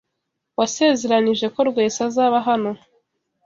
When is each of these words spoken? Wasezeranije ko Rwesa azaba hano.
Wasezeranije 0.59 1.45
ko 1.53 1.59
Rwesa 1.69 1.99
azaba 2.09 2.37
hano. 2.47 2.71